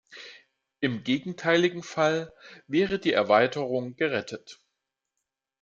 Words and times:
Im 0.79 1.03
gegenteiligen 1.03 1.83
Fall 1.83 2.33
wäre 2.65 2.97
die 2.97 3.13
Erweiterung 3.13 3.95
gerettet. 3.97 4.59